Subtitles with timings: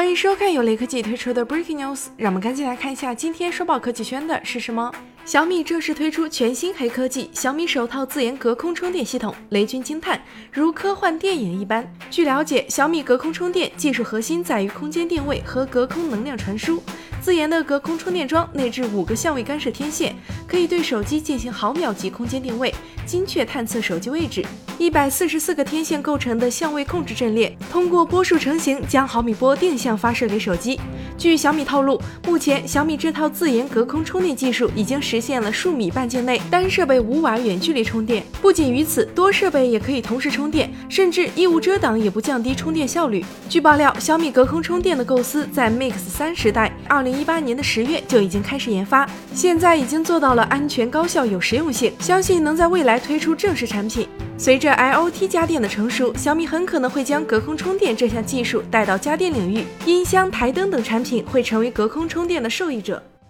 [0.00, 4.90] 欢迎收看由雷科技推出的 Breaking News，让我们赶紧来看一下今天收报科技圈的是什么。
[5.26, 10.18] 小米正式推出全新黑科技——小米首套自研隔空充电系统，雷军惊叹，
[10.50, 11.86] 如科幻电影一般。
[12.10, 16.82] 据了解，小米隔空充电技术核心在于空间定位和隔空能量传输。
[17.20, 20.16] 自研的隔空充电桩内置五个相位干涉天线，
[20.46, 24.44] 可以对手机进行毫秒级空间定位，精确探测手机位置。
[24.78, 30.80] 一百四十四个天线构成的相位控制阵列，通过波束成型将毫米波定向发射给手机。
[31.18, 38.24] 据小米透露，目前小米这套自研隔空充电技术已经实现了数米半径内单设备五瓦远距离充电。
[38.40, 43.22] 不仅于此，多设备也可以同时充电，甚至异物遮挡也不降低充电效率。
[43.50, 54.08] 据爆料，小米隔空充电的构思在 Mix 三时代，二零一八年的十月就已经开始研发，现在已经做到了安全、高效、有实用性，相信能在未来推出正式产品。
[54.38, 63.02] 随着 IoT 家电的成熟，小米很可能会将隔空充电这项技术带到家电领域，音箱、台灯等产品会成为隔空充电的受益者。